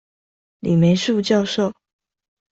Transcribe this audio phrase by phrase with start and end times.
[0.61, 1.71] 李梅樹教授